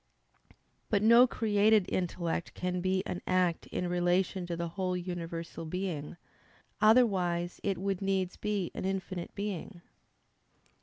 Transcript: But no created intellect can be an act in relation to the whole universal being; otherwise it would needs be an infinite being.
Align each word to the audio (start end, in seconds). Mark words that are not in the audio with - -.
But 0.89 1.03
no 1.03 1.27
created 1.27 1.85
intellect 1.87 2.55
can 2.55 2.81
be 2.81 3.03
an 3.05 3.21
act 3.27 3.67
in 3.67 3.87
relation 3.87 4.47
to 4.47 4.57
the 4.57 4.69
whole 4.69 4.97
universal 4.97 5.63
being; 5.63 6.17
otherwise 6.81 7.59
it 7.61 7.77
would 7.77 8.01
needs 8.01 8.35
be 8.35 8.71
an 8.73 8.83
infinite 8.83 9.35
being. 9.35 9.83